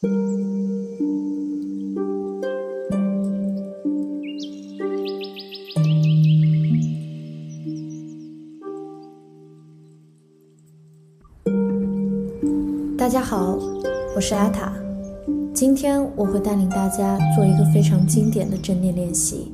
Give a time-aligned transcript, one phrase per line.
[0.00, 0.06] 大
[13.08, 13.58] 家好，
[14.14, 14.72] 我是阿塔。
[15.52, 19.50] 今天我会带领大家做一个非常经典的正念练习，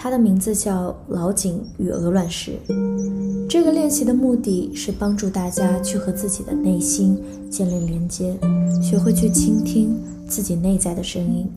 [0.00, 2.52] 它的名字叫老井与鹅卵石。
[3.48, 7.20] 这个练习的目的是帮助大家去和自己的内心
[7.50, 8.38] 建立连接，
[8.80, 9.98] 学会去倾听
[10.28, 11.50] 自己内在的声音。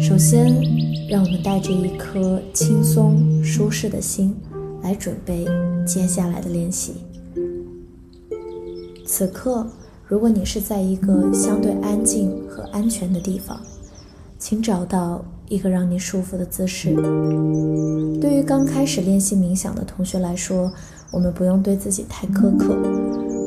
[0.00, 0.46] 首先，
[1.10, 4.34] 让我们带着一颗轻松舒适的心
[4.82, 5.46] 来准备
[5.86, 6.94] 接下来的练习。
[9.06, 9.66] 此刻，
[10.06, 13.60] 如果你是在一个相对安静和安全的地方，
[14.38, 16.94] 请找到一个让你舒服的姿势。
[18.20, 20.72] 对于刚开始练习冥想的同学来说，
[21.10, 22.74] 我们不用对自己太苛刻，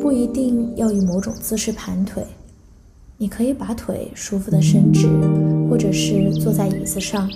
[0.02, 2.22] 不一定要以某种姿势盘腿。
[3.18, 5.08] 你可以把腿舒服的伸直，
[5.70, 7.30] 或者是坐在椅子上。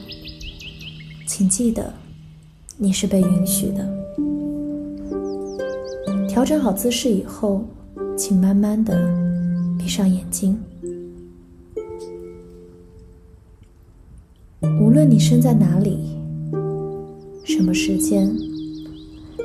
[1.25, 1.93] 请记得，
[2.75, 3.89] 你是被允许的。
[6.27, 7.63] 调整好姿势以后。
[8.19, 8.97] 请慢慢的
[9.77, 10.59] 闭上眼睛。
[14.61, 15.99] 无论你身在哪里，
[17.43, 18.35] 什么时间，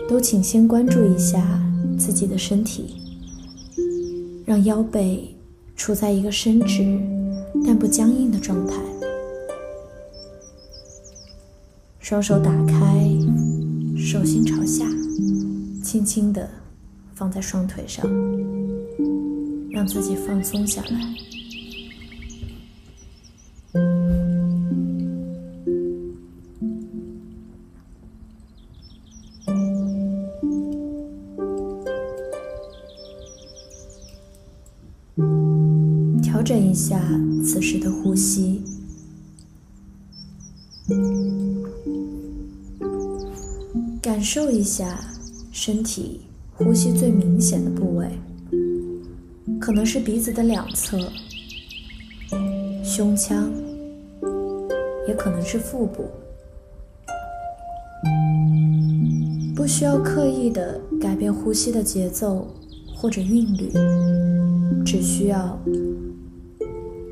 [0.09, 1.63] 都请先关注一下
[1.99, 2.95] 自己的身体，
[4.47, 5.35] 让腰背
[5.77, 6.99] 处在一个伸直
[7.67, 8.75] 但不僵硬的状态。
[12.01, 13.07] 双手打开，
[13.97, 14.87] 手心朝下，
[15.83, 16.49] 轻轻的
[17.15, 18.07] 放在双腿上。
[19.71, 21.01] 让自己放松下来，
[36.43, 37.01] 调整一下
[37.45, 38.65] 此时的呼吸，
[44.03, 44.99] 感受一下
[45.53, 46.23] 身体
[46.53, 48.09] 呼吸最明显的部位。
[49.61, 50.99] 可能是鼻子的两侧、
[52.83, 53.49] 胸腔，
[55.07, 56.07] 也可能是腹部。
[59.55, 62.53] 不需要刻意的改变呼吸的节奏
[62.97, 63.71] 或者韵律，
[64.85, 65.57] 只需要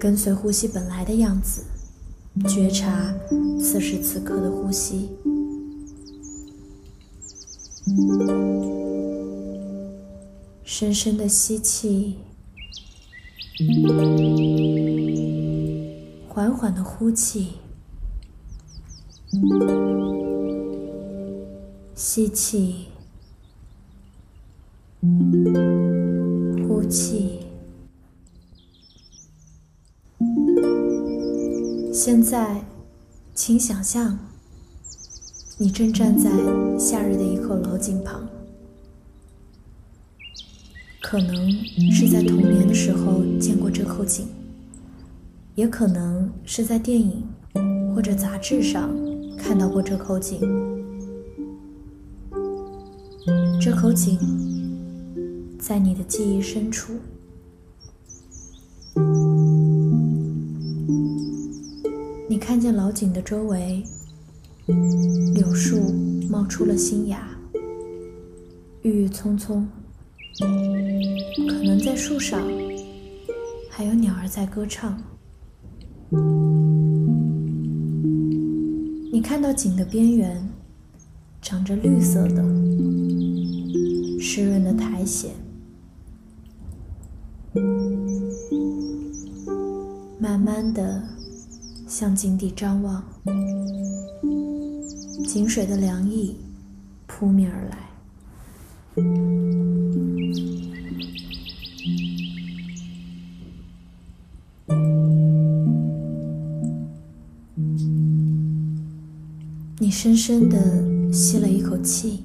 [0.00, 1.62] 跟随呼吸本来的样子，
[2.48, 3.14] 觉察
[3.60, 5.10] 此时此刻的呼吸。
[10.64, 12.16] 深深的吸气。
[16.26, 17.56] 缓缓的呼气，
[21.94, 22.86] 吸气，
[26.66, 27.49] 呼气。
[31.92, 32.64] 现在，
[33.34, 34.16] 请想象，
[35.58, 36.30] 你正站在
[36.78, 38.28] 夏日的一口老井旁。
[41.02, 41.50] 可能
[41.90, 44.28] 是在童年的时候见过这口井，
[45.56, 47.24] 也可能是在电影
[47.92, 48.88] 或者杂志上
[49.36, 50.40] 看到过这口井。
[53.60, 54.16] 这口井
[55.58, 56.92] 在你的记忆深处，
[62.50, 63.84] 看见老井的周围，
[65.36, 65.94] 柳树
[66.28, 67.30] 冒出了新芽，
[68.82, 69.68] 郁郁葱葱。
[71.48, 72.42] 可能在树上，
[73.70, 75.00] 还有鸟儿在歌唱。
[79.12, 80.48] 你看到井的边缘，
[81.40, 82.42] 长着绿色的、
[84.20, 85.30] 湿润的苔藓。
[90.18, 91.00] 慢慢的
[91.90, 93.02] 向井底张望，
[95.26, 96.36] 井水的凉意
[97.08, 97.90] 扑面而来。
[109.80, 112.22] 你深深的吸了一口气，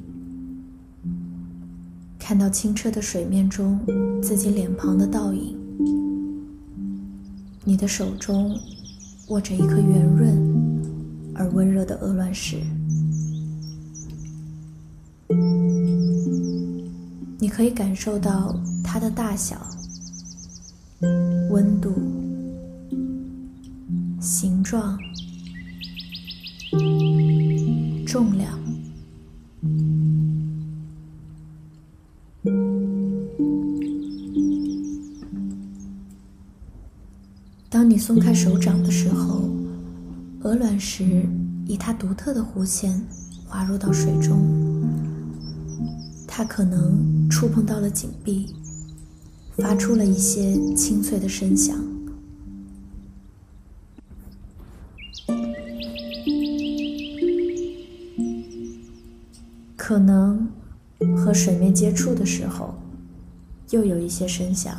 [2.19, 3.79] 看到清澈的水面中
[4.21, 5.57] 自己脸庞的倒影。
[7.63, 8.55] 你的手中
[9.27, 12.57] 握着一颗圆润而温热的鹅卵石，
[17.39, 19.57] 你可以感受到它的大小、
[21.49, 21.91] 温度、
[24.21, 24.97] 形状。
[28.05, 28.54] 重量。
[38.35, 39.49] 手掌的时候，
[40.41, 41.25] 鹅卵石
[41.65, 43.01] 以它独特的弧线
[43.47, 44.37] 滑入到水中，
[46.27, 48.53] 它可能触碰到了井壁，
[49.57, 51.75] 发出了一些清脆的声响。
[59.77, 60.49] 可能
[61.15, 62.75] 和水面接触的时候，
[63.69, 64.75] 又有一些声响。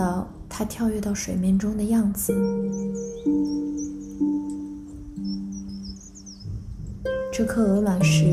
[0.00, 2.32] 到它跳跃到水面中的样子。
[7.30, 8.24] 这颗鹅卵石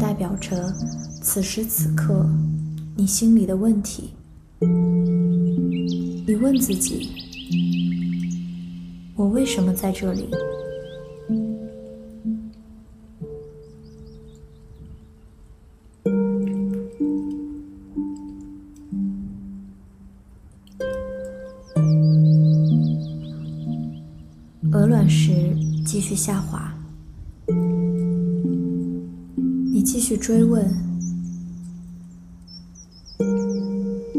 [0.00, 0.74] 代表着
[1.22, 2.28] 此时此刻
[2.96, 4.10] 你心里的问题。
[6.26, 7.10] 你问自己：
[9.14, 10.28] 我为什么在这里？
[26.20, 26.70] 下滑，
[29.72, 30.70] 你继续追问，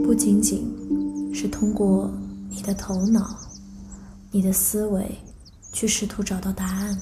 [0.03, 0.65] 不仅仅
[1.31, 2.11] 是通过
[2.49, 3.37] 你的头脑、
[4.31, 5.15] 你的思维
[5.71, 6.97] 去试图找到答案，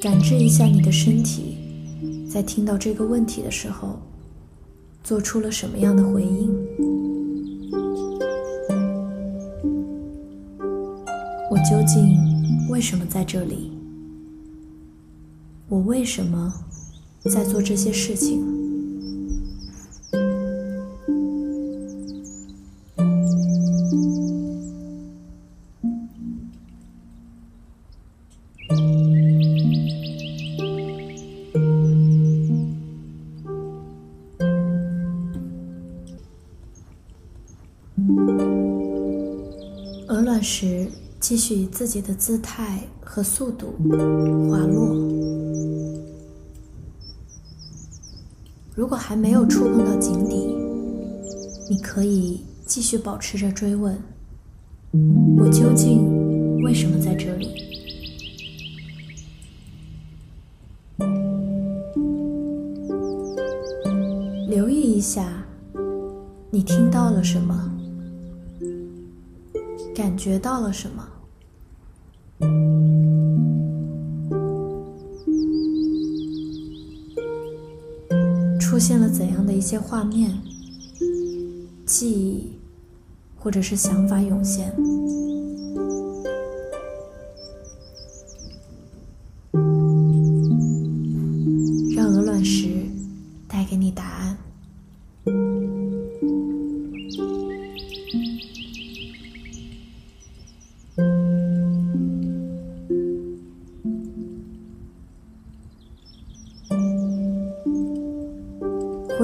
[0.00, 1.58] 感知一下你的身体，
[2.32, 3.98] 在听到这个问题的时候，
[5.02, 7.03] 做出了什么样的回应。
[11.64, 13.72] 究竟为什么在这里？
[15.66, 16.52] 我为什么
[17.24, 18.44] 在做这些事情？
[40.08, 40.86] 鹅卵石。
[41.26, 43.68] 继续以自己的姿态和速度
[44.50, 44.94] 滑落。
[48.74, 50.54] 如果还没有触碰到井底，
[51.70, 53.98] 你可以继续保持着追问：
[55.38, 57.48] 我究竟为什么在这里？
[64.50, 65.42] 留意一下，
[66.50, 67.72] 你听到了什么？
[69.94, 71.02] 感觉到了什么？
[78.58, 80.38] 出现了怎样的一些画面、
[81.86, 82.58] 记忆，
[83.36, 84.74] 或者是想法涌现？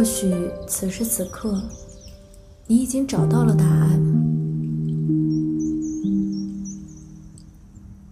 [0.01, 0.33] 或许
[0.67, 1.63] 此时此刻，
[2.67, 4.01] 你已经找到了答案；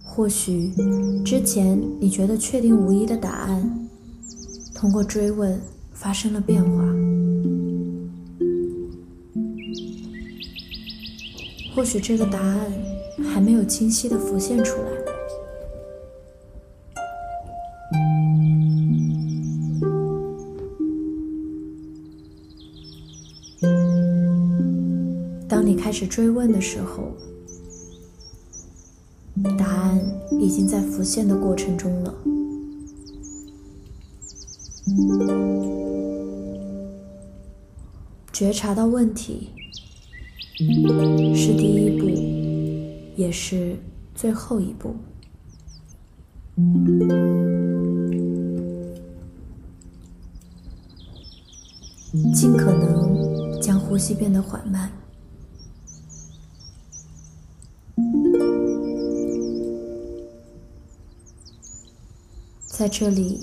[0.03, 0.71] 或许
[1.25, 3.89] 之前你觉得确定无疑的答案，
[4.75, 5.59] 通过追问
[5.91, 6.69] 发生了变化；
[11.75, 12.71] 或许这个答案
[13.33, 14.98] 还没有清晰的浮现出来。
[25.99, 27.11] 始追问的时候，
[29.57, 29.99] 答案
[30.39, 32.13] 已经在浮现的过程中了。
[38.31, 39.49] 觉察到问题
[41.35, 42.07] 是第一步，
[43.17, 43.75] 也是
[44.15, 44.95] 最后一步。
[52.33, 54.89] 尽可能将呼吸变得缓慢。
[62.79, 63.41] 在这里，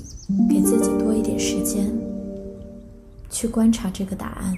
[0.49, 1.93] 给自己多一点时间，
[3.31, 4.55] 去观察这个答案。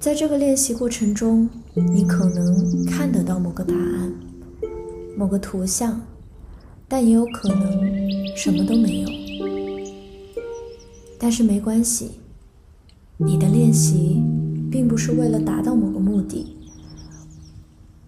[0.00, 4.12] 在这个练习过程中，你可能看得到某个答案、
[5.16, 6.00] 某个图像，
[6.88, 9.08] 但也有可能什么都没有。
[11.18, 12.12] 但是没关系，
[13.18, 14.20] 你的练习
[14.70, 16.56] 并不是为了达到某个目的，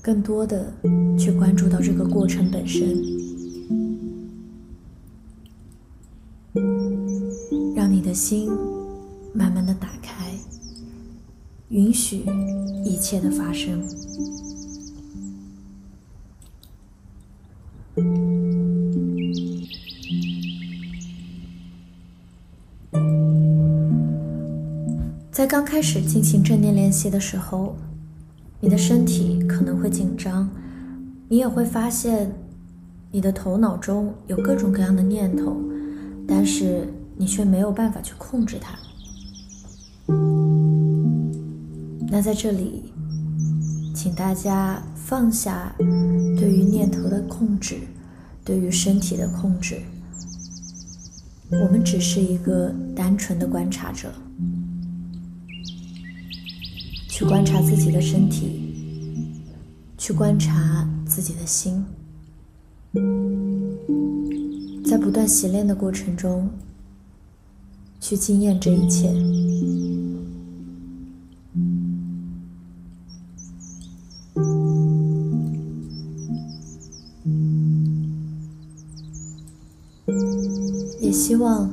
[0.02, 0.72] 更多的
[1.16, 3.00] 去关注到这个过程本身，
[7.76, 8.50] 让你的心
[9.32, 10.21] 慢慢的打开。
[11.72, 12.22] 允许
[12.84, 13.82] 一切的发生。
[25.30, 27.74] 在刚开始进行正念练习的时候，
[28.60, 30.50] 你的身体可能会紧张，
[31.30, 32.30] 你也会发现
[33.10, 35.56] 你的头脑中有各种各样的念头，
[36.28, 36.86] 但是
[37.16, 38.78] 你却没有办法去控制它。
[42.12, 42.92] 那在这里，
[43.94, 45.74] 请大家放下
[46.36, 47.78] 对于念头的控制，
[48.44, 49.80] 对于身体的控制。
[51.50, 54.12] 我们只是一个单纯的观察者，
[57.08, 58.60] 去观察自己的身体，
[59.96, 61.82] 去观察自己的心，
[64.84, 66.50] 在不断习练的过程中，
[67.98, 69.10] 去经验这一切。
[81.12, 81.70] 希望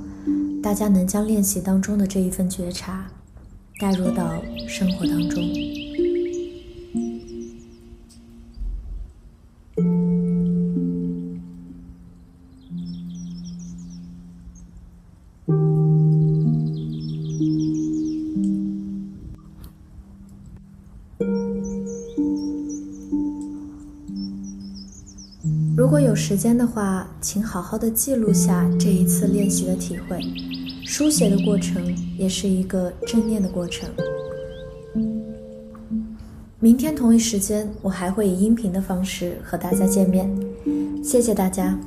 [0.61, 3.07] 大家能将练习当中的这一份觉察
[3.79, 5.78] 带入到生活当中。
[26.19, 30.19] 时间的话，请好好的记录下这一次练习的体会。
[30.85, 33.89] 书写的过程也是一个正念的过程。
[36.59, 40.29] 明天同一时间，我还会以音频的方式和大家见面。
[41.01, 41.79] 谢谢大家。